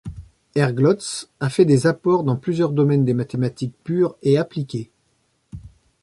Herglotz 0.55 1.29
a 1.39 1.51
fait 1.51 1.63
des 1.63 1.85
apports 1.85 2.23
dans 2.23 2.35
plusieurs 2.35 2.71
domaines 2.71 3.05
des 3.05 3.13
mathématiques 3.13 3.75
pures 3.83 4.15
et 4.23 4.35
appliquées. 4.35 4.89